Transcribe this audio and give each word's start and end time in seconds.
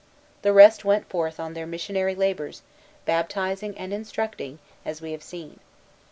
The 0.41 0.51
rest 0.51 0.83
went 0.83 1.07
forth 1.07 1.39
on 1.39 1.53
their 1.53 1.67
missionary 1.67 2.15
labors, 2.15 2.63
baptizing 3.05 3.77
and 3.77 3.93
instructing, 3.93 4.57
as 4.83 4.99
we 4.99 5.11
have 5.11 5.21
seen. 5.21 5.59